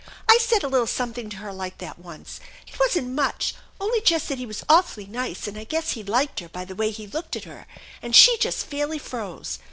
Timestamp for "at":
7.35-7.43